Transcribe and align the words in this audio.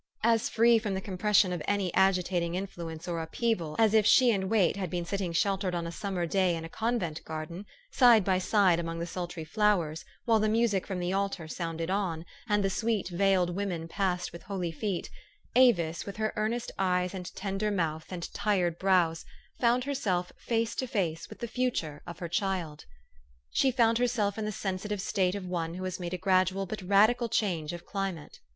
As 0.23 0.49
free 0.49 0.79
from 0.79 0.95
the 0.95 0.99
compression 0.99 1.53
of 1.53 1.61
any 1.67 1.93
agitating 1.93 2.55
in 2.55 2.65
fluence 2.65 3.07
or 3.07 3.21
upheaval 3.21 3.75
as 3.77 3.93
if 3.93 4.03
she 4.03 4.31
and 4.31 4.49
Wait 4.49 4.75
had 4.75 4.89
been 4.89 5.05
sitting 5.05 5.31
sheltered 5.31 5.75
on 5.75 5.85
a 5.85 5.91
summer 5.91 6.25
day 6.25 6.55
in 6.55 6.65
a 6.65 6.69
convent 6.69 7.23
garden, 7.23 7.67
side 7.91 8.25
by 8.25 8.39
side 8.39 8.79
among 8.79 8.97
the 8.97 9.05
sultry 9.05 9.43
flowers, 9.43 10.03
while 10.25 10.39
the 10.39 10.49
music 10.49 10.87
from 10.87 10.97
the 10.97 11.13
altar 11.13 11.47
sounded 11.47 11.91
on, 11.91 12.25
and 12.49 12.63
the 12.63 12.69
sweet 12.71 13.09
veiled 13.09 13.55
women 13.55 13.87
passed 13.87 14.31
with 14.33 14.41
holy 14.41 14.71
feet, 14.71 15.07
Avis, 15.55 16.03
with 16.03 16.17
her 16.17 16.33
earnest 16.35 16.71
eyes, 16.79 17.13
and 17.13 17.31
tender 17.35 17.69
mouth, 17.69 18.11
and 18.11 18.33
tired 18.33 18.79
brows, 18.79 19.23
found 19.59 19.83
herself 19.83 20.31
face 20.35 20.73
to 20.73 20.87
face 20.87 21.29
with 21.29 21.41
the 21.41 21.47
future 21.47 22.01
of 22.07 22.17
her 22.17 22.27
child. 22.27 22.85
450 23.51 23.51
THE 23.51 23.51
STORY 23.51 23.51
OF 23.51 23.51
AVIS; 23.51 23.59
She 23.59 23.77
found 23.77 23.97
herself 23.99 24.37
in 24.39 24.45
the 24.45 24.51
sensitive 24.51 24.99
state 24.99 25.35
of 25.35 25.45
one 25.45 25.75
who 25.75 25.83
has 25.83 25.99
made 25.99 26.15
a 26.15 26.17
gradual 26.17 26.65
but 26.65 26.81
radical 26.81 27.29
change 27.29 27.71
of 27.71 27.85
cli 27.85 28.11
mate. 28.11 28.39